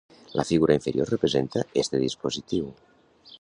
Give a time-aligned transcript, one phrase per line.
[0.37, 2.65] La figura inferior representa este dispositiu.